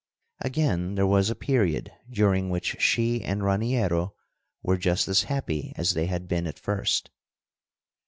Again, 0.39 0.95
there 0.95 1.05
was 1.05 1.29
a 1.29 1.35
period 1.35 1.91
during 2.09 2.49
which 2.49 2.81
she 2.81 3.23
and 3.23 3.43
Raniero 3.43 4.15
were 4.63 4.77
just 4.77 5.07
as 5.07 5.21
happy 5.25 5.73
as 5.75 5.93
they 5.93 6.07
had 6.07 6.27
been 6.27 6.47
at 6.47 6.57
first. 6.57 7.11